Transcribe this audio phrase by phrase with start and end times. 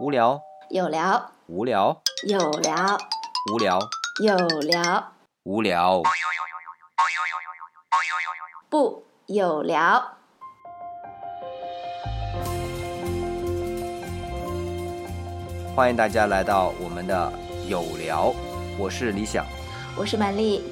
[0.00, 0.40] 无聊，
[0.70, 2.98] 有聊，无聊，有聊，
[3.52, 3.78] 无聊，
[4.22, 5.12] 有聊，
[5.44, 6.02] 无聊。
[8.70, 10.02] 不有聊。
[15.76, 17.32] 欢迎大家来到我们的
[17.68, 18.34] 有聊，
[18.78, 19.44] 我是李想。
[19.96, 20.64] 我是满丽，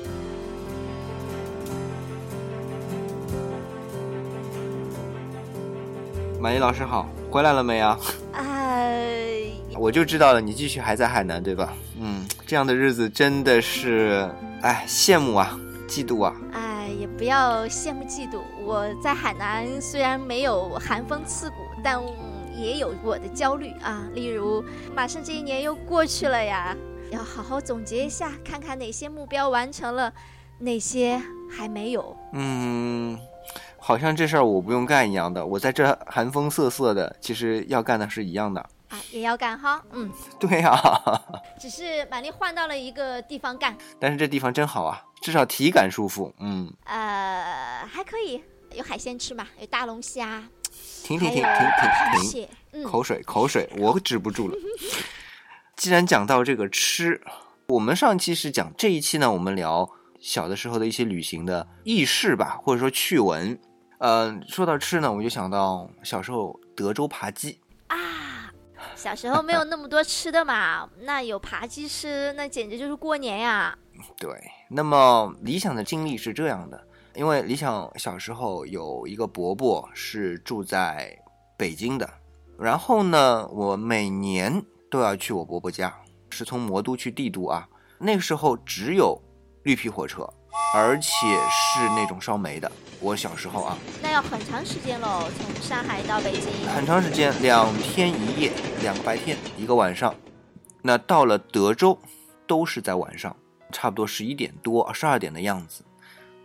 [6.40, 7.98] 满意老师好，回来了没啊？
[9.80, 11.72] 哎，我就知道了，你继续还在海南对吧？
[11.98, 14.30] 嗯，这样的日子真的是，
[14.60, 15.58] 哎，羡慕啊，
[15.88, 16.36] 嫉妒啊。
[16.52, 18.42] 哎，也不要羡慕嫉妒。
[18.62, 21.98] 我在海南虽然没有寒风刺骨，但
[22.54, 24.06] 也有我的焦虑啊。
[24.12, 24.62] 例如，
[24.94, 26.76] 马上这一年又过去了呀，
[27.10, 30.12] 要好好总结一下，看看哪些目标完成了，
[30.58, 31.20] 哪些
[31.50, 32.14] 还没有。
[32.34, 33.18] 嗯，
[33.78, 38.64] 好像这事儿我不用干一样的，我在这寒风瑟瑟的，其实要干的是一样的。
[38.90, 40.78] 啊，也要干哈，嗯，对呀、
[41.58, 46.34] 只是满丽换到了一个地方干，但是这地方真好啊，至少体感舒服。
[46.40, 48.42] 嗯，呃，还可以，
[48.74, 50.42] 有海鲜吃嘛，有大龙虾，
[51.04, 54.56] 停停停停停停，口水口水，我止不住了。
[55.76, 57.22] 既然讲到这个吃，
[57.68, 59.88] 我们上期是讲这一期呢，我们聊
[60.20, 63.58] 小的时候的一些旅行的轶事吧，或者说趣闻。
[63.98, 67.60] 呃，说到吃呢，我就想到小时候德州扒鸡。
[67.86, 67.96] 啊，
[69.00, 73.74] 小时候没有那么多吃的嘛，那有扒鸡吃，那简直就是过年呀。
[74.18, 74.30] 对，
[74.68, 76.78] 那么理想的经历是这样的，
[77.14, 81.18] 因为理想小时候有一个伯伯是住在
[81.56, 82.06] 北京的，
[82.58, 85.94] 然后呢，我每年都要去我伯伯家，
[86.28, 87.66] 是从魔都去帝都啊。
[87.98, 89.18] 那个时候只有
[89.62, 90.28] 绿皮火车，
[90.74, 91.08] 而且
[91.50, 92.70] 是那种烧煤的。
[93.00, 96.52] 我小时候啊，那要很长时间喽，从上海到北京。
[96.74, 98.52] 很长时间，两天一夜，
[98.82, 100.14] 两个白天，一个晚上。
[100.82, 101.98] 那到了德州，
[102.46, 103.34] 都是在晚上，
[103.72, 105.82] 差不多十一点多、十二点的样子。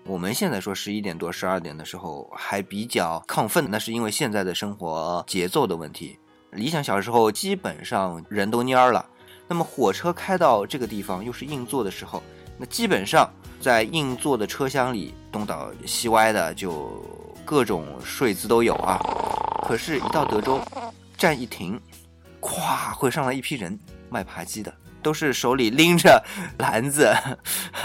[0.06, 6.20] 我们现在说十一点多、十二点的时候还比较亢奋，那是因为现在的生活节奏的问题。
[6.52, 9.06] 理想小时候基本上人都蔫儿了，
[9.48, 12.24] 那么火车开到这个地方又是硬座的时候，
[12.58, 13.30] 那基本上
[13.66, 17.04] 在硬座的车厢里东倒西歪的，就
[17.44, 19.00] 各种睡姿都有啊。
[19.68, 20.62] 可是，一到德州，
[21.18, 21.82] 站一停，
[22.40, 23.76] 咵会上来一批人
[24.08, 24.72] 卖扒鸡的，
[25.02, 26.24] 都是手里拎着
[26.60, 27.12] 篮子，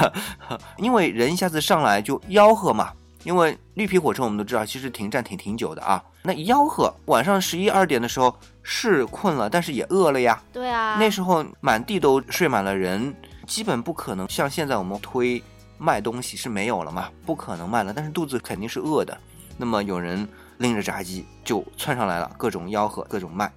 [0.76, 2.92] 因为人一下子上来就吆喝嘛。
[3.22, 6.04] 因为绿皮火车我们都知道，其实停站挺挺久的啊。
[6.20, 10.42] 那一吆喝，晚上十一二点的时候是困了，但是也饿了呀。
[10.52, 13.14] 对啊，那时候满地都睡满了人，
[13.46, 15.42] 基本不可能像现在我们推
[15.82, 19.18] 卖东西是没有了嘛，不可能卖了，但是肚子肯定是饿的。
[19.56, 23.50] 那么有人拎着炸鸡就窜上来了，各种吆喝，各种卖。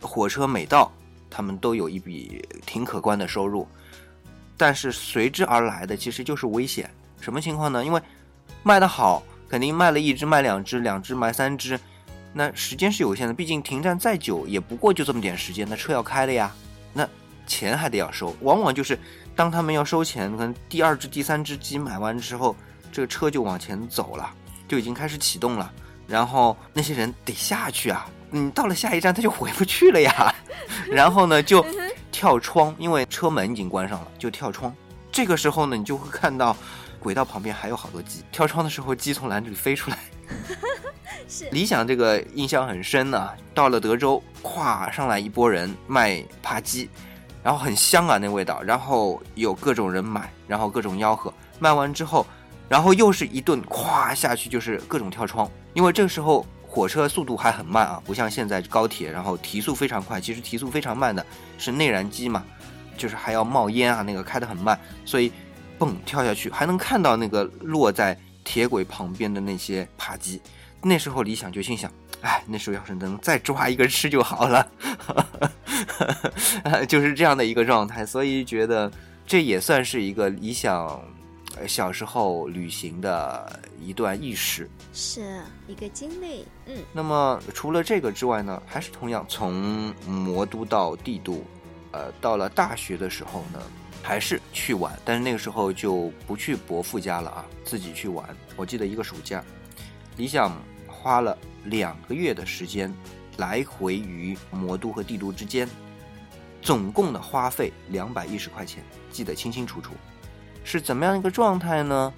[0.00, 0.92] 火车每到，
[1.28, 3.66] 他们都有一笔挺可观的收入，
[4.56, 6.88] 但是随之而来的其实就是危险。
[7.20, 7.84] 什么情况呢？
[7.84, 8.00] 因为
[8.62, 11.80] 卖得好，肯定卖了一只卖两只，两只卖三只，
[12.32, 16.54] 那时间是有限的，毕竟停站再久也不过就这么点时间，那车要开了呀，
[17.46, 18.34] 钱还得要收。
[18.40, 18.98] 往往就是
[19.34, 22.54] 当他们要收钱，可能第二只、第三只鸡买完之后，
[22.92, 24.30] 这个车就往前走了，
[24.68, 25.72] 就已经开始启动了，
[26.06, 30.34] 然后那些人得下去啊，你到了下一站他就回不去了呀，
[30.90, 31.64] 然后呢就
[32.12, 34.74] 跳窗，因为车门已经关上了，就跳窗。
[35.10, 36.56] 这个时候呢，你就会看到
[36.98, 39.98] 轨道旁边还有好多鸡，跳窗的时候鸡从篮子里飞出来。
[41.28, 46.88] 是理想这个印象很深呢、到了德州，咵上来一波人卖扒鸡，
[47.44, 52.26] 然后很香啊那味道，然后有各种人买，然后各种吆喝，卖完之后，
[52.70, 61.24] 然后又是一顿咵下去就是各种跳窗，因为这个时候火车速度还很慢啊，不像现在高铁，然后提速非常快，其实提速非常慢的
[61.58, 62.42] 是内燃机嘛，
[62.96, 65.30] 就是还要冒烟啊，那个开得很慢，所以
[65.78, 70.40] 蹦跳下去，还能看到那个落在铁轨旁边的那些扒鸡。
[70.86, 71.90] 那时候理想就心想，
[72.20, 74.66] 哎，那时候要是能再抓一个吃就好了，
[76.88, 78.04] 就是这样的一个状态。
[78.04, 78.90] 所以觉得
[79.26, 81.02] 这也算是一个理想
[81.56, 84.68] 呃小时候旅行的一段轶事。
[84.92, 91.44] 是一个经历，嗯，那么除了这个之外呢，还是同样从魔都到帝都，
[91.92, 93.60] 呃，到了大学的时候呢，
[94.02, 98.24] 还是去玩，但是那个时候就不去伯父家了啊，自己去玩。
[98.56, 99.42] 我记得一个暑假，
[100.16, 100.52] 理想
[100.86, 102.92] 花了两个月的时间
[103.36, 105.68] 来回于魔都和帝都之间，
[106.62, 109.92] 总共的花费两百一十块钱，记得清清楚楚。
[110.62, 112.12] 是怎么样一个状态呢？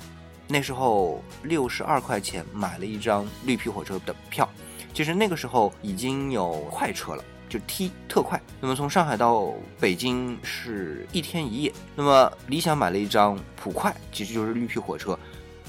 [0.49, 4.49] 那时候六十二块钱买了一张绿皮火车的票，
[4.95, 8.41] 其实那个时候已经有快车了，就 T 特快。
[8.61, 11.73] 那么从上海到北京是一天一夜。
[11.97, 15.19] 那么理想买了一张普快，其实就是绿皮火车，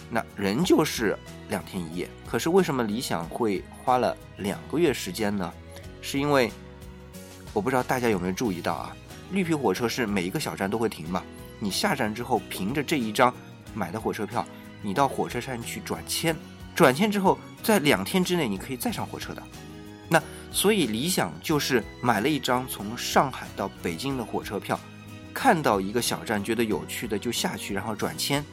[0.10, 1.18] 那仍旧是
[1.50, 2.10] 两天一夜。
[2.26, 5.52] 可是为什么理想会花了两个月时间呢？
[6.02, 6.52] 是因为
[7.54, 8.96] 我不知道大家有没有注意到啊，
[9.32, 11.24] 绿皮火车是每一个小站都会停嘛。
[11.60, 13.34] 你下站之后，凭着这一张
[13.74, 14.46] 买的火车票，
[14.82, 16.36] 你到火车站去转签，
[16.76, 19.42] 转签之后，在两天之内你可以再上火车的。
[20.08, 20.22] 那
[20.52, 24.80] 所以理想就是买了一张从上海到北京的火车票，
[25.34, 28.46] 看到一个小站觉得有趣的就下去，然后转签，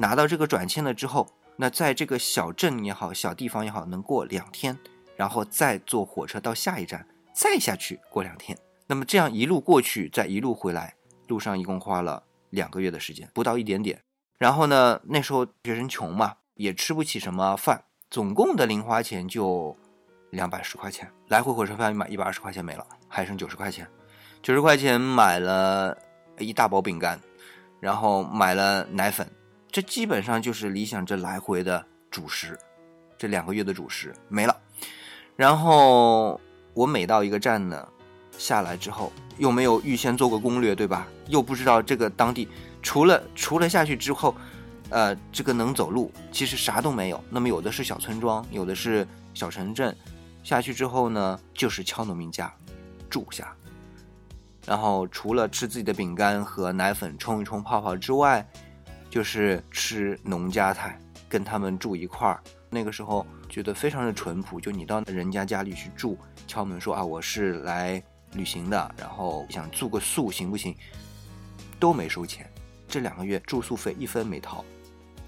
[0.00, 4.76] 拿到这个转签了之后，那在这个小镇也好，小地方也好，能过两天，
[5.14, 8.56] 然后再坐火车到下一站，再下去过两天。
[8.86, 10.94] 那么这样一路过去，再一路回来。
[11.28, 14.00] 路上一共花了两个月的时间，不到一点点。
[14.38, 19.76] 然后呢，那时候学生穷嘛，也吃不起什么饭，总共的零花钱就
[20.30, 23.86] 两百十块钱，来回火车票买一百二十块钱没了，还剩九十块钱。
[24.42, 25.94] 九十块钱买了
[26.38, 27.20] 一大包饼干，
[27.80, 29.30] 然后买了奶粉，
[29.70, 32.58] 这基本上就是理想这来回的主食，
[33.16, 34.56] 这两个月的主食没了。
[35.36, 36.40] 然后
[36.74, 37.88] 我每到一个站呢。
[38.38, 41.06] 下来之后又没有预先做过攻略，对吧？
[41.26, 42.48] 又不知道这个当地
[42.80, 44.34] 除了除了下去之后，
[44.88, 47.22] 呃，这个能走路，其实啥都没有。
[47.28, 49.94] 那么有的是小村庄，有的是小城镇。
[50.42, 52.50] 下去之后呢，就是敲农民家
[53.10, 53.54] 住下，
[54.64, 58.48] 然后除了吃自己的饼干和奶粉冲一冲泡泡之外，
[59.10, 60.98] 就是吃农家菜，
[61.28, 62.40] 跟他们住一块儿。
[62.70, 66.16] 那个时候觉得非常的淳朴，就你到人家家里去住，
[66.46, 68.02] 敲门说啊，我是来。
[68.34, 70.72] 旅行的，然后想住个宿行不行？
[71.80, 72.48] 都没收钱，
[72.86, 74.64] 这两个月住宿费一分没掏。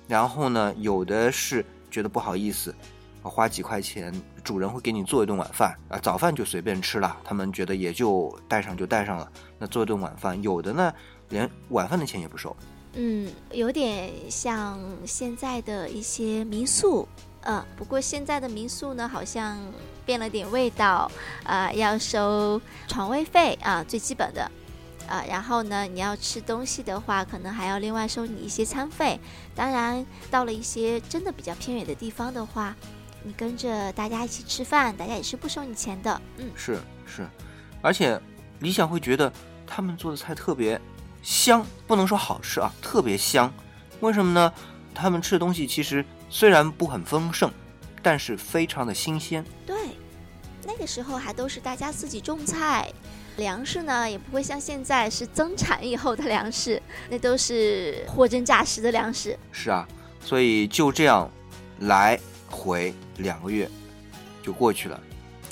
[0.06, 2.72] 然后呢，有的是觉得不好意思，
[3.20, 4.14] 花几块钱，
[4.44, 9.28] 主人会给你做一顿晚饭啊，早饭就随便吃了，他们觉得也就带上就带上了。
[9.58, 10.94] 那做一顿晚饭，有的呢
[11.30, 12.56] 连晚饭的钱也不收。
[12.94, 17.08] 嗯，有点像现在的一些民宿。
[17.44, 19.58] 嗯，不过现在的民宿呢，好像
[20.06, 21.10] 变了点味道，
[21.42, 24.48] 啊，要收床位费啊，最基本的，
[25.08, 29.18] 啊，然后呢，你要吃东西的话，可能还要另外收你一些餐费。
[29.56, 32.76] 当然，到了一些真的比较偏远的地方的话，
[33.24, 36.22] 你跟着大家一起吃饭，大家也是不收你钱的。
[36.36, 37.26] 嗯，是是，
[37.80, 38.20] 而且
[38.60, 39.32] 理想会觉得
[39.66, 40.80] 他们做的菜特别
[41.22, 43.52] 香，不能说好吃啊，特别香。
[44.00, 44.52] 为什么呢？
[44.94, 46.04] 他们吃的东西其实。
[46.34, 47.52] 虽然不很丰盛，
[48.00, 49.44] 但是非常的新鲜。
[49.66, 49.76] 对，
[50.64, 52.90] 那个时候还都是大家自己种菜，
[53.36, 59.38] 粮食呢也不会像现在是增产以后的粮食，那都是货真价实的粮食。
[59.52, 59.86] 是啊，
[60.24, 61.30] 所以就这样
[61.80, 63.70] 来回两个月
[64.42, 64.98] 就过去了。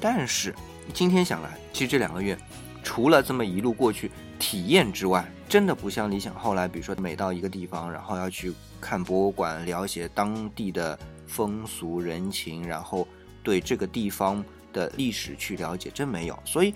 [0.00, 0.54] 但是
[0.94, 2.38] 今天想来，其实这两个月
[2.82, 6.34] 除了这么一路过去体验之外，真的不像理想。
[6.34, 8.50] 后来比如说每到一个地方，然后要去。
[8.82, 13.06] 看博物馆，了解当地的风俗人情，然后
[13.42, 14.42] 对这个地方
[14.72, 16.38] 的历史去了解，真没有。
[16.46, 16.74] 所以，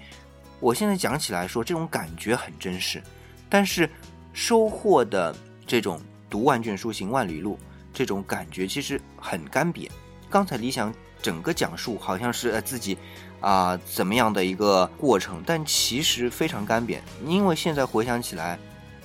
[0.60, 3.02] 我现在讲起来说，这种感觉很真实，
[3.48, 3.88] 但是
[4.34, 5.34] 收获的
[5.66, 5.98] 这种
[6.28, 7.58] “读万卷书，行万里路”
[7.90, 9.88] 这种感觉其实很干瘪。
[10.28, 12.98] 刚才理想整个讲述好像是呃自己
[13.44, 18.58] 啊怎么样的一个过程，但其实非常干瘪，因为现在回想起来，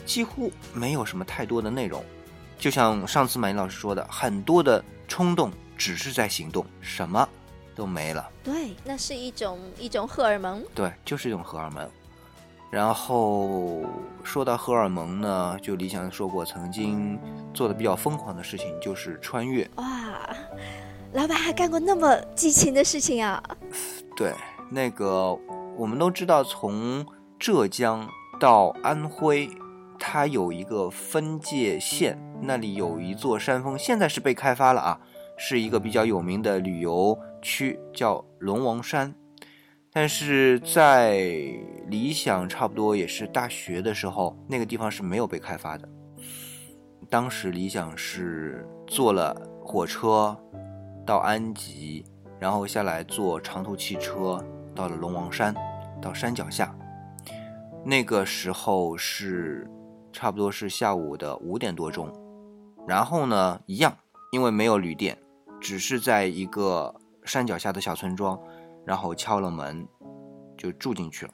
[0.06, 2.02] 几乎没有什么太多的内容。
[2.58, 7.28] 就像上次马云老师说的，很多的冲动只是在行动，什么
[7.76, 8.30] 都没了。
[8.44, 10.64] 对，那是一种一种荷尔蒙。
[10.74, 11.90] 对，就是一种荷尔蒙。
[12.72, 13.82] 然后
[14.24, 17.20] 说到荷尔蒙呢，就李想说过，曾经
[17.54, 19.68] 做的比较疯狂的事情就是穿越。
[19.76, 19.86] 哇，
[21.14, 23.42] 老板还干过那么激情的事情啊！
[24.20, 24.34] 对，
[24.70, 25.34] 那个
[25.78, 27.06] 我们都知道，从
[27.40, 28.06] 浙江
[28.38, 29.50] 到安徽。
[29.98, 35.00] 它有一个分界线，那里有一座山峰，现在是被开发了啊，
[35.38, 39.16] 是一个比较有名的旅游区，叫龙王山。
[39.92, 41.18] 但是在
[41.88, 45.88] 理想差不多也是大学的时候，那个地方是没有被开发的。
[47.10, 50.38] 当时理想是坐了火车
[51.06, 52.06] 到安吉，
[52.40, 54.44] 然后下来坐长途汽车
[54.74, 55.54] 到了龙王山，
[56.02, 56.76] 到山脚下。
[57.84, 59.70] 那个时候是。
[60.12, 62.12] 差不多是下午的五点多钟，
[62.88, 63.96] 然后呢，一样，
[64.32, 65.16] 因为没有旅店，
[65.62, 66.94] 只是在一个
[67.24, 68.38] 山脚下的小村庄，
[68.84, 69.88] 然后敲了门，
[70.58, 71.34] 就住进去了。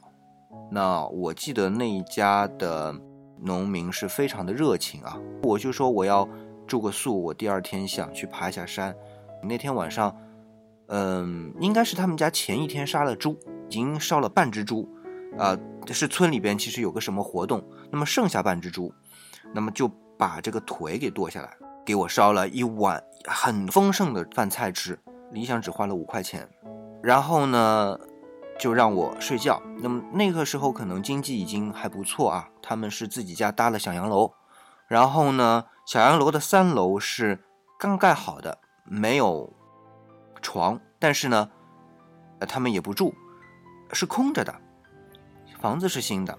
[0.70, 2.94] 那我记得那一家的
[3.40, 6.28] 农民是非常的热情啊，我就说我要
[6.66, 8.94] 住个宿，我第二天想去爬一下山。
[9.42, 10.14] 那天晚上，
[10.88, 13.38] 嗯，应该是他们家前一天杀了猪，
[13.68, 14.88] 已经烧了半只猪，
[15.38, 15.56] 啊，
[15.88, 18.92] 是村里边其实有个什么活动，那么剩下半只猪，
[19.54, 24.98] 那么就把这个腿给剁下来，给我烧了一碗很丰盛的饭菜吃。
[25.32, 26.48] 理想只花了五块钱，
[27.02, 27.98] 然后呢，
[28.60, 29.60] 就让我睡觉。
[29.82, 34.32] 那么那个时候可能经济已经还不错啊，他们是自己家搭了小洋楼，
[34.86, 37.42] 然后呢，小洋楼的三楼是
[37.76, 39.52] 刚盖好的，没有
[40.46, 41.50] 床，但是呢，
[42.38, 43.12] 呃，他们也不住，
[43.92, 44.54] 是空着的，
[45.60, 46.38] 房子是新的。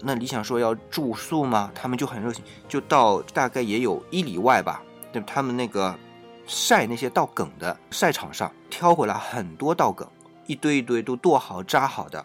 [0.00, 1.72] 那理想说要住宿吗？
[1.74, 4.80] 他们就很热情，就到大概也有一里外吧，
[5.12, 5.98] 对他们那个。
[6.44, 10.06] 晒那些稻梗的晒场上挑回来很多稻梗，
[10.44, 12.22] 一堆一堆都剁好扎好的，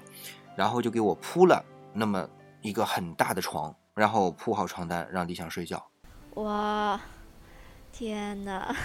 [0.56, 2.28] 然后就给我铺了那么
[2.62, 5.82] 一个很大的床，然后铺好床单让李想睡觉。
[6.34, 7.00] 哇，
[7.98, 8.76] 天哪！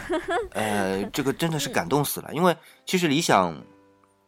[0.52, 3.62] 呃，这个真的是感动死了，因为其实李想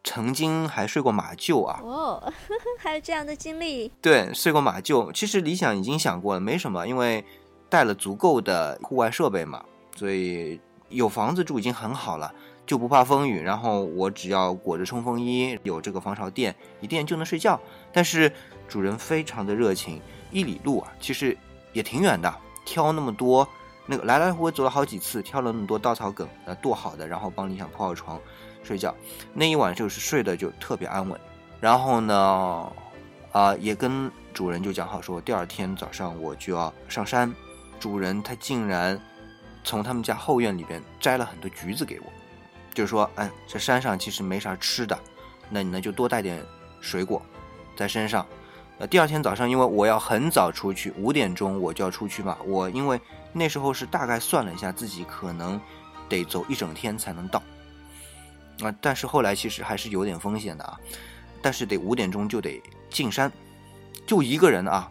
[0.03, 1.81] 曾经还睡过马厩啊。
[1.83, 2.33] 哦，
[2.79, 3.91] 还有这样的经历？
[4.03, 5.11] 对，睡过马厩。
[5.13, 7.25] 其实理想已经想过了，没什么，因为
[7.71, 9.65] 带了足够的户外设备嘛，
[9.97, 10.61] 所以。
[10.91, 12.33] 有房子住已经很好了，
[12.67, 13.41] 就不怕风雨。
[13.41, 17.59] 然后我只要裹着冲锋衣，有这个防潮垫，一垫就能睡觉。
[17.93, 18.31] 但是
[18.69, 20.01] 主人非常的热情，
[20.31, 21.37] 一里路啊，其实
[21.73, 22.33] 也挺远的，
[22.65, 23.49] 挑那么多，
[23.87, 28.21] 那个来来回回走了好几次，挑了那么多稻草梗，呃，剁好的，然后帮理想铺好床
[28.63, 28.95] 睡觉。
[29.33, 31.21] 那一晚就是睡的就特别安稳。
[31.61, 32.73] 然后呢，
[33.33, 37.33] 啊，也跟主人就讲好说，第二天早上我就要上山。
[37.79, 39.01] 主人他竟然。
[39.67, 42.07] 从他们家后院里边摘了很多橘子给我，
[42.75, 44.99] 就说，哎，这山上其实没啥吃的，
[45.49, 46.45] 那你呢就多带点
[46.83, 47.23] 水果
[47.75, 48.27] 在身上。
[48.79, 52.37] 呃，第二天早上，因为我要很早出去，五点钟我就要出去嘛。
[52.45, 53.01] 我因为
[53.35, 55.61] 那时候是大概算了一下，自己可能
[56.09, 57.43] 得走一整天才能到。
[58.63, 60.79] 啊，但是后来其实还是有点风险的啊。
[61.43, 63.31] 但是得五点钟就得进山，
[64.07, 64.91] 就一个人啊。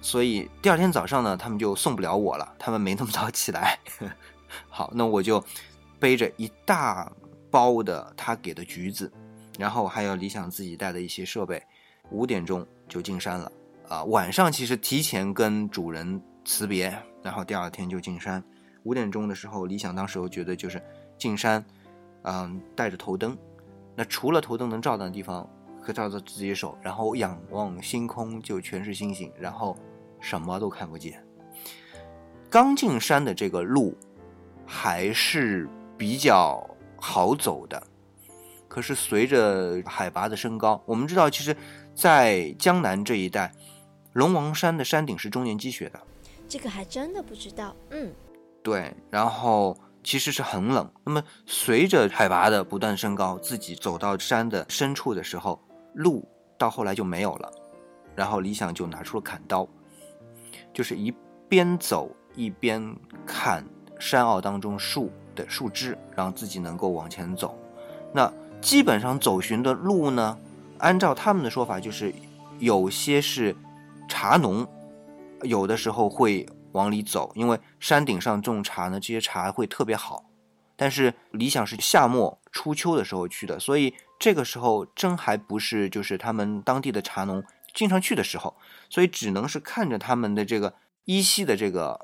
[0.00, 3.78] 所以第二天早上呢，他们就送不了我了，他们没那么早起来。
[4.70, 5.44] 好，那我就
[5.98, 7.10] 背着一大
[7.50, 9.12] 包的他给的橘子，
[9.58, 11.62] 然后还有理想自己带的一些设备，
[12.10, 13.52] 五点钟就进山了。
[13.88, 18.42] 啊，晚上其实提前跟主人辞别，然后第二天就进山。
[18.84, 20.82] 五点钟的时候，李想当时我觉得就是
[21.18, 21.64] 进山，
[22.22, 23.36] 嗯，带着头灯，
[23.94, 25.48] 那除了头灯能照到的地方，
[25.82, 29.76] 可照到自己手，然后仰望星空，就全是星星，然后。
[30.24, 31.20] 什么都看不见。
[32.48, 33.92] 刚进山的这个路
[34.64, 35.68] 还是
[35.98, 36.64] 比较
[36.96, 37.82] 好走的，
[38.68, 41.56] 可是随着海拔的升高，我们知道，其实，
[41.92, 43.52] 在江南这一带，
[44.12, 46.00] 龙王山的山顶是终年积雪的。
[46.52, 47.74] 这个还真的不知道。
[47.92, 48.12] 嗯，
[48.62, 48.94] 对。
[49.08, 50.86] 然后其实是很冷。
[51.02, 55.58] 那么随着海拔的不断升高，自己走到山的深处的时候，
[55.94, 56.28] 路
[56.58, 57.50] 到后来就没有了。
[58.14, 59.66] 然后李想就拿出了砍刀。
[60.74, 61.10] 就是一
[61.48, 62.94] 边走一边
[63.24, 63.64] 砍
[63.98, 67.58] 山坳当中树的树枝，让自己能够往前走。
[68.12, 68.30] 那
[68.60, 70.38] 基本上走寻的路呢，
[70.76, 72.12] 按照他们的说法，就是
[72.58, 73.56] 有些是
[74.06, 74.66] 茶农，
[75.42, 80.24] 有的时候会往里走，因为山顶上种茶呢，这些茶会特别好。
[80.76, 87.44] 但是理想是夏末初秋的时候去的，所以这个时候真还不是就是他们当地的茶农。
[87.74, 88.56] 经常去的时候，
[88.90, 91.98] 所以只能是看着他们的这个依稀的这个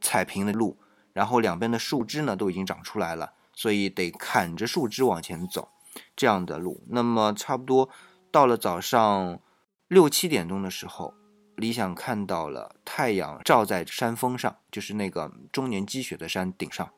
[0.00, 0.78] 踩平的路，
[1.12, 5.68] 然后两边的树枝呢都已经长出来了，所以得砍着树枝往前走，
[6.14, 6.84] 这样的路。
[6.88, 7.88] 那么差不多
[8.30, 9.40] 到了早上
[9.86, 11.14] 六七点钟的时候，
[11.58, 16.88] 理想看到了太阳照在山峰上，就是那个终年积雪的山顶上，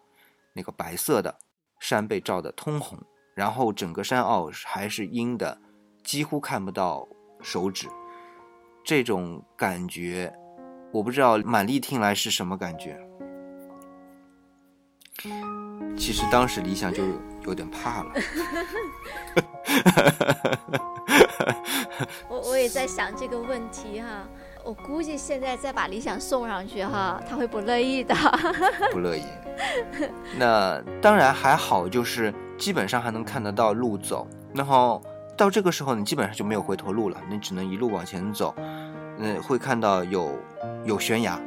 [0.53, 1.39] 那个白色的
[1.79, 2.99] 山被照得通红，
[3.35, 5.59] 然后整个山坳还是阴的，
[6.05, 7.09] 几乎看不到
[7.41, 7.89] 手指。
[8.85, 10.31] 这种感觉，
[10.93, 13.01] 我不知道满丽听来是什么感觉。
[15.97, 17.03] 其实当时理想就
[17.45, 18.13] 有点怕了。
[22.29, 24.27] 我我也在想这个问题哈，
[24.65, 28.15] 我估计现在再把理想送上去哈，他会不乐意的。
[28.93, 29.23] 不乐意。
[30.39, 35.03] 那当然还好，就是基本上还能看得到路走，然后。
[35.37, 38.55] 到这个时候，你基本上就没有回头路了，你只能一路往前走。
[39.17, 40.39] 嗯，会看到有
[40.85, 41.41] 有悬崖，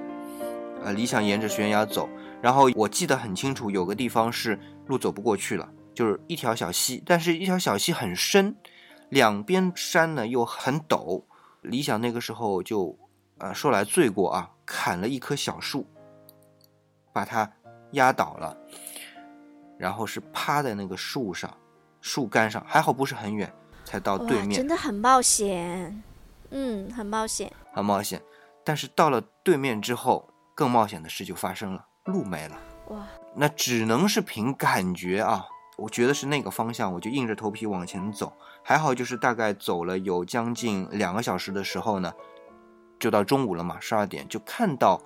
[0.83, 2.09] 呃，理想沿着悬崖走。
[2.41, 8.55] 然后我记得很清楚，有个地方是路走不过去了，就是一条小溪，但是一条小溪很深，
[9.09, 11.21] 两边山呢又很陡。
[11.61, 12.97] 理想那个时候就，
[13.43, 15.85] 呃，说来罪过啊，砍了一棵小树，
[17.11, 17.51] 把它
[17.91, 18.55] 压倒了，
[19.77, 21.53] 然后是趴在那个树上，
[21.99, 23.53] 树干上，还好不是很远。
[23.83, 26.01] 才到对面，真的很冒险。
[26.51, 28.21] 嗯，很冒险，很冒险。
[28.63, 32.57] 但是到了对面之后，更冒险的事就发生了，路没了。
[32.91, 35.45] 哇，那只能是凭感觉啊。
[35.75, 38.31] 我觉得是那个方向，我就硬着头皮往前走。
[38.63, 42.13] 还好就是大概走了有将近两个小时的时候呢，
[43.03, 44.97] 就到中午了嘛，十二点就看到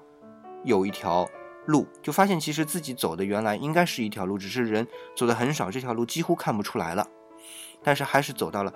[0.64, 1.28] 有一条
[1.66, 7.08] 路，就发现其实自己走的原来应该是一条路，只是人走的很少，这条路几乎看不出来了。
[7.82, 8.72] 但是还是走到了。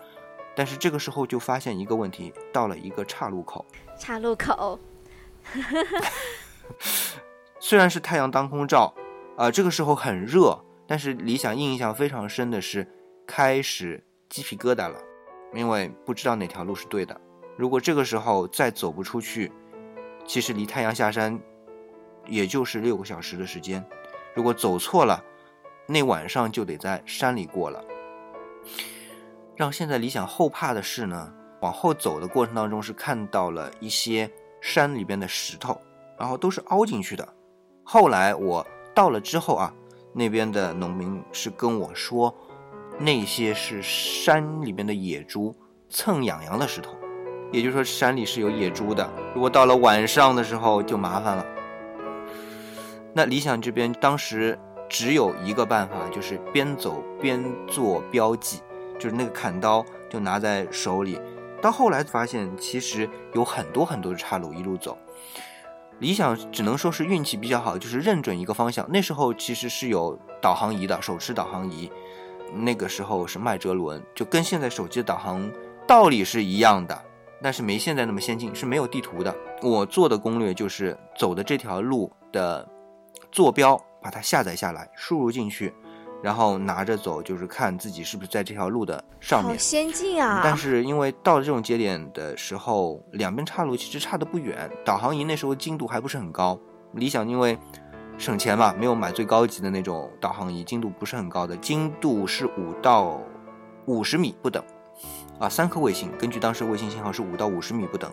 [0.56, 3.64] 但是这个时候就发现一个问题，到了一个岔路口。
[3.96, 4.80] 岔路口，
[7.62, 8.92] 虽然是太阳当空照，
[9.38, 12.92] 啊，这个时候很热，但是李想印象非常深的是，
[13.28, 15.00] 开始鸡皮疙瘩了，
[15.54, 17.22] 因为不知道哪条路是对的。
[17.58, 19.52] 如果这个时候再走不出去，
[20.26, 21.40] 其实离太阳下山
[22.28, 23.86] 也就是六个小时的时间。
[24.34, 25.24] 如果走错了，
[25.86, 27.84] 那晚上就得在山里过了。
[29.56, 34.32] 让现在理想后怕的是呢，往后走的过程当中是看到了一些
[34.62, 35.80] 山里边的石头，
[36.18, 37.28] 然后都是凹进去的。
[37.84, 38.66] 后来我
[38.96, 39.74] 到了之后啊，
[40.14, 42.34] 那边的农民是跟我说，
[42.98, 45.54] 那些是山里边的野猪
[45.90, 46.96] 蹭痒痒的石头，
[47.52, 49.08] 也就是说山里是有野猪的。
[49.34, 51.46] 如果到了晚上的时候就麻烦了。
[53.14, 54.58] 那理想这边当时
[54.90, 58.62] 只有一个办法，就是边走边做标记。
[58.98, 61.20] 就是那个砍刀就拿在手里，
[61.60, 64.96] 到后来发现其实有很多很多的岔路，一路走。
[65.98, 68.86] 理想只能说是运气比较好，就是认准一个方向。
[68.92, 71.92] 那时候其实是有导航仪的，手持导航仪。
[72.54, 75.52] 那个时候是麦哲伦，就跟现在手机的导航
[75.88, 77.04] 道理是一样的，
[77.42, 79.36] 但是没现在那么先进，是没有地图的。
[79.62, 82.68] 我做的攻略就是走的这条路的
[83.32, 85.74] 坐标，把它下载下来，输入进去。
[86.24, 89.54] 然后拿着走，就是看自己是不是在这条路的上面。
[89.54, 90.42] 好先进啊！
[90.44, 94.70] 但是因为到了这种节点的时候，两边岔路其实差的不远。
[94.86, 96.60] 导航仪那时候精度还不是很高。
[96.94, 97.58] 理想因为
[98.20, 103.20] 省钱嘛，没有买最高级的那种导航仪，精度不是很高的，精度是五到
[103.88, 104.64] 五十米不等。
[105.42, 108.12] 啊，三颗卫星，根据当时卫星信号是五到五十米不等。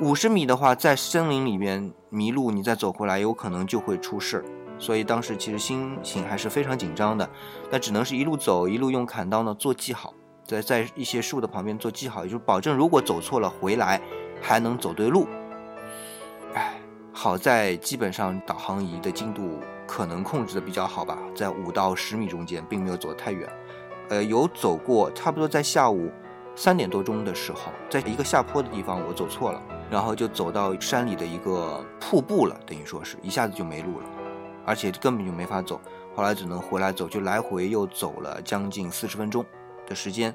[0.00, 4.44] 五十米的话，在森林里面迷路，你再走回来，有可能就会出事。
[4.76, 7.30] 所以当时其实心情还是非常紧张的，
[7.70, 10.12] 那只能是一路走，一路用砍刀呢做记号，
[10.44, 14.00] 在在一些树的旁边做记号，也就是保证如果走错了回来
[14.40, 15.28] 还能走对路。
[16.54, 16.74] 哎，
[17.12, 23.48] 好在基本上导航仪的精度可能控制的比较好吧，在五到十米中间，并没有走得太远。
[24.08, 26.10] 呃，有走过，差不多在下午
[26.54, 34.06] 三点多钟的时候，在一个下坡的地方我走错了，然后就走到山里的一个瀑布了，等于说是一下子就没路了。
[34.64, 35.80] 而且根本就没法走，
[36.14, 39.44] 后来只能回来走，就来回又走了将近四十分钟
[39.88, 40.32] 的时间。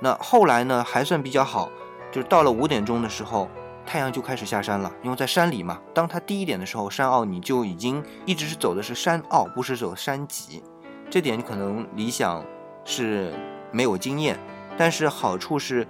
[0.00, 1.70] 那后来呢，还算比较好，
[2.10, 3.48] 就是到了五点钟的时候，
[3.86, 4.90] 太阳就开始下山了。
[5.04, 10.64] 因为在山里嘛，当它低一点的时候，山坳你就已经一直是走的是山坳，不是走山脊。
[11.08, 12.44] 这点可能理想
[12.84, 13.32] 是
[13.70, 14.36] 没有经验，
[14.76, 15.86] 但是好处是，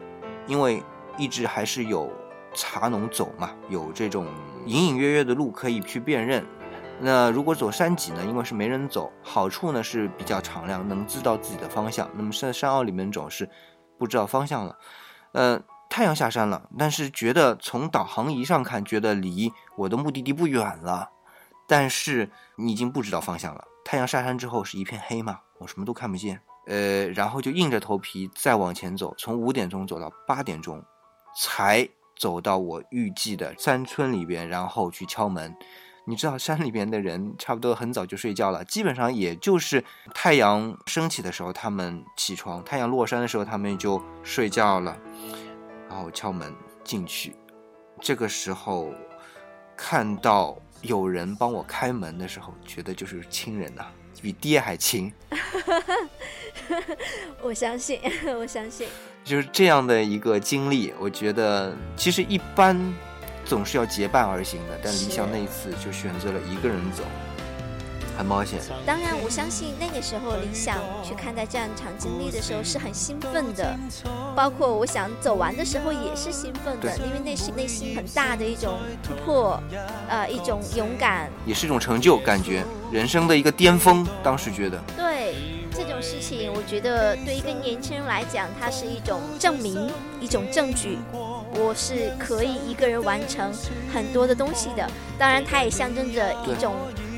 [0.46, 0.82] 因为
[1.16, 2.10] 一直还是有
[2.54, 4.26] 茶农走嘛，有这种
[4.66, 6.44] 隐隐约约的路可以去辨认。
[7.02, 8.22] 那如果走山脊呢？
[8.26, 12.10] 因为是没人走，好处呢是比较敞亮，能知道自己的方向。
[12.14, 13.48] 那么在山坳里面走是
[13.98, 14.78] 不知道方向了。
[15.32, 21.08] 呃，太阳下山了，但是觉得从导航仪上看，觉得离我的目的地不远了。
[21.66, 23.64] 但是你已经不知道方向了。
[23.82, 26.42] 太阳下山之后是一片黑嘛，我什么都看不见。
[26.70, 30.80] 呃，然后就硬着头皮再往前走，从五点钟走到八点钟，
[31.36, 35.52] 才走到我预计的山村里边，然后去敲门。
[36.06, 44.96] 你知道山里边的人差不多很早就睡觉了，基本上也就是太阳升起的时候他们起床，太阳落山的时候他们就睡觉了。
[45.88, 46.54] 然后敲门
[46.84, 47.34] 进去，
[48.00, 48.92] 这个时候
[49.76, 53.86] 看到有人帮我开门的时候，觉得就是亲人呐，
[54.22, 55.12] 比爹还亲。
[57.42, 58.00] 我相信，
[58.38, 58.86] 我相信，
[59.24, 62.78] 就是这样的一个经历，我觉得其实一般。
[63.42, 67.02] 总是要结伴而行的，但李想那一次就选择了一个人走，
[68.16, 68.60] 很冒险。
[68.86, 73.76] 当然，我相信那个时候李想去看待这样一场经历的时候是很兴奋的，
[74.36, 79.60] 包括我想走完的时候也是兴奋的，因为那是内心很大的一种突破，
[80.08, 84.06] 呃，一种勇敢，也是一种成就感觉，人生的一个巅峰。
[84.22, 85.34] 当时觉得，对
[85.70, 90.98] 这种事情，我觉得对一个年轻人来讲，它是一种证明，一种证据。
[91.54, 93.52] 我是可以一个人完成
[93.92, 96.74] 很多的东西的，当然，它也象征着一种，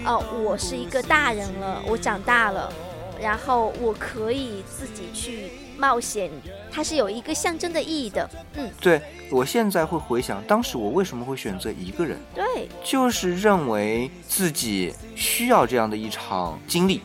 [0.07, 2.73] 哦，我是一个大人了，我长大了，
[3.21, 6.31] 然后我可以自己去冒险，
[6.71, 8.29] 它是有一个象征的意义的。
[8.55, 17.03] 嗯，对我现在会回想，当时我为什么会选择一个人，对，就是认为自己需要这样的一场经历，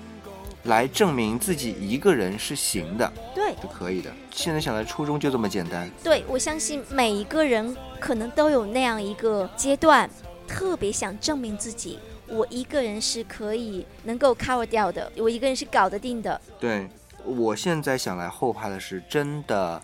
[0.68, 4.12] 来证明自己一个人是行的，对，是可以的。
[4.32, 5.90] 现在想来，初衷就这么简单。
[6.04, 10.10] 对，我相信每一个人可能都有那样一个阶段，
[10.48, 16.40] 特别想证明自己，我一个人是可以能够 cover 掉的，我一个人是搞得定的。
[16.60, 16.88] 对
[17.24, 19.82] 我现在想来，后怕的是真的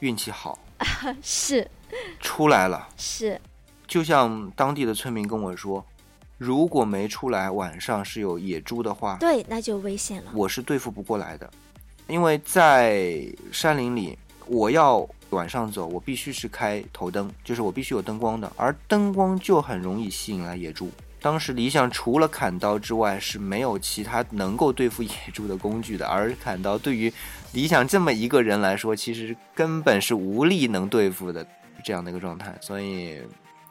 [0.00, 0.58] 运气好，
[1.22, 1.68] 是
[2.20, 2.88] 出来了。
[2.96, 3.40] 是，
[3.86, 5.84] 就像当地的村民跟我说，
[6.38, 10.30] 如果没出来，晚上是有野猪的话，对，那就危险了。
[10.34, 11.50] 我是对付不过来的，
[12.08, 20.90] 因为在山林里，我要晚上走，我必须是开头灯，就是我必须有灯光的，而灯光就很容易吸引来野猪。
[21.22, 27.12] 当时理想除了砍刀之外是没有其他能够对付野猪的工具的，而砍刀对于
[27.52, 31.44] 理想这么一个人来说，其实根本是无力能对付的
[31.82, 33.18] 这样的一个状态，所以，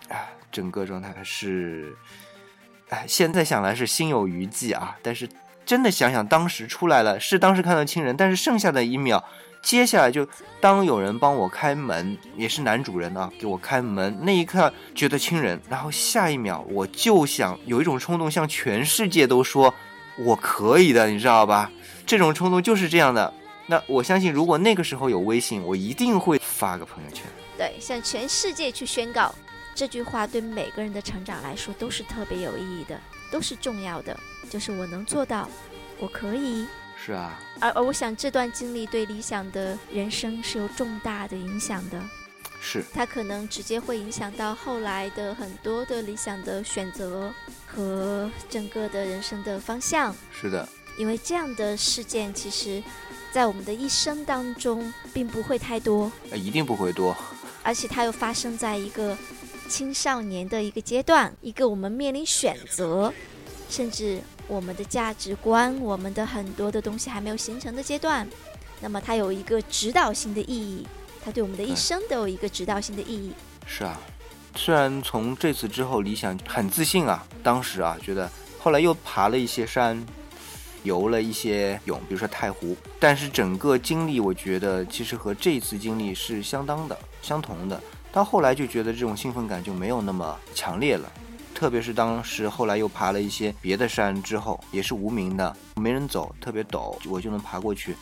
[0.10, 1.96] 啊，整个状态是，
[3.08, 5.28] 现在想来是心有余悸啊，但是
[5.66, 9.24] 真的想想当时出来了，是当时看到亲人，但是剩下的一秒，
[9.62, 10.28] 接下来就
[10.62, 19.74] 当有人帮我开门，也是男主人啊，给我开门那一刻觉得亲人，然后下一秒我就想有一种冲动，向全世界都说
[20.18, 21.72] 我可以的，你知道吧？
[22.06, 23.34] 这种冲动就是这样的。
[23.68, 27.24] 那我相信，如果那个时候有微信，我一定会发个朋友圈。
[27.58, 29.34] 对，向全世界去宣告
[29.76, 34.18] 这句话，对每个人的成长来说都是特别有意义的，都是重要的。
[34.50, 35.50] 就是我能做到，
[36.00, 36.66] 我可以。
[36.98, 42.02] 是啊，而而我想这段经历对理想的人生是有重大的影响的，
[42.62, 47.32] 是它可能直接会影响到后来的很多的理想的选择
[47.68, 50.16] 和整个的人生的方向。
[50.32, 52.82] 是的，因为这样的事件，其实，
[53.32, 57.16] 在我们的一生当中并不会太多，呃一定不会多。
[57.62, 59.18] 而且它又发生在一个
[59.68, 63.14] 青少年的一个阶段，一个我们面临选择，
[63.70, 68.28] 甚至我们的价值观、我们的很多的东西还没有形成的阶段。
[68.82, 70.86] 那么它有一个指导性的意义，
[71.24, 73.34] 它对我们的一生都有一个指导性的意义。
[73.66, 74.00] 是啊，
[74.56, 80.06] 虽然从这次之后，理想很自信啊，当时啊觉得，后来又爬了一些山，
[80.84, 87.82] 游了一些泳，比如说太湖，但是整个经历，我觉得其实和这一次经历是相当的、相同的。
[88.16, 91.12] 到后来就觉得这种兴奋感就没有那么强烈了，
[91.54, 97.94] 特别是当时后来又爬了一些别的山之后，也是无名的，没人走，特别陡，我就能爬过去。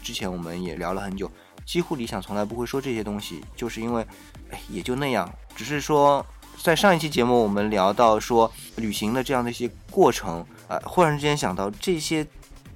[0.00, 1.28] 之前我们也聊了很久，
[1.66, 4.06] 几乎理想从来不会说这些东西，就是因为，
[4.52, 5.28] 哎，也就那样。
[5.56, 6.24] 只是说，
[6.62, 12.24] 在上一期节目我们聊到说旅行的这样的一些过程，呃，忽然之间想到这些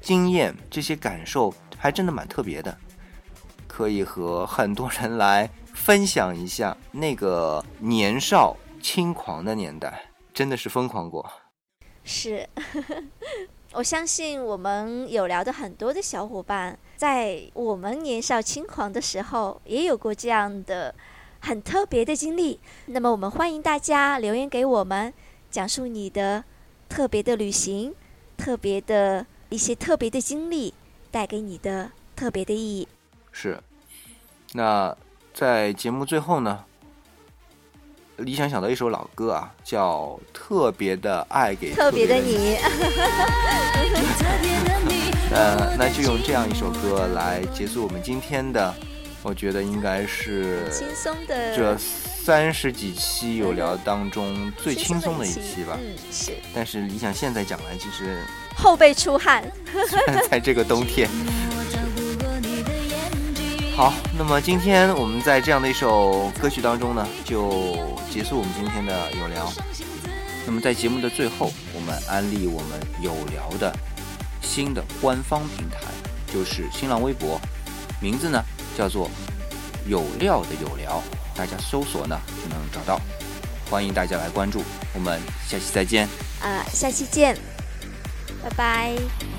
[0.01, 2.77] 经验、这些感受，还真的蛮特别的，
[3.69, 11.27] 可以和很多人来分享一下那个年少轻狂的年代，真的是疯狂过。
[12.05, 12.47] 是，
[13.73, 20.95] 我相信我们有聊的很多的小伙伴，在我们年少轻狂的时候，也有过这样的
[21.41, 22.61] 很特别的经历。
[22.87, 25.15] 那么，我们欢迎大家留言给我们，
[25.51, 26.45] 讲述你的
[26.89, 27.95] 特别的旅行、
[28.37, 30.75] 特别的一些特别的经历，
[31.11, 32.89] 带给你的特别的意义。
[33.33, 33.59] 是，
[34.53, 34.95] 那
[35.39, 36.59] 在节目最后呢，
[38.17, 42.17] 理想想到一首老歌啊，叫《特别的爱给特别的》。
[42.21, 42.57] 你，
[45.31, 48.75] 呃，那就用这样一首歌来结束我们今天的，
[49.23, 55.79] 我觉得应该是轻松的这三十几期有聊当中最轻松的一期吧。
[55.81, 58.25] 嗯，是但是理想现在讲来，其实
[58.57, 59.45] 后背出汗。
[60.29, 61.09] 在这个冬天。
[63.79, 69.49] 好，那么今天我们在这样的一首歌曲当中呢，就结束我们今天的有聊。
[70.45, 73.73] 那么在节目的最后，我们安利我们有聊的
[74.43, 75.79] 新的官方平台，
[76.27, 77.41] 就是新浪微博，
[78.03, 78.43] 名字呢
[78.77, 79.09] 叫做
[79.87, 81.01] 有料的有聊，
[81.37, 83.01] 大家搜索呢就能找到。
[83.71, 84.61] 欢迎大家来关注，
[84.93, 86.09] 我们下期再见。
[86.43, 87.39] 啊，下期见，
[88.43, 89.38] 拜拜。